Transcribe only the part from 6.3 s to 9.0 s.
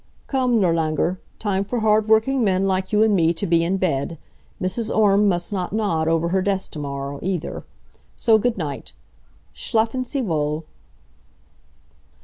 desk to morrow, either. So good night.